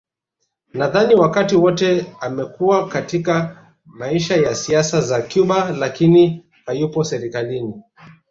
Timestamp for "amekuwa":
2.19-2.87